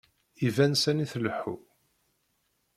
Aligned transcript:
Iban 0.47 0.73
sani 0.81 1.05
tleḥḥu. 1.11 1.55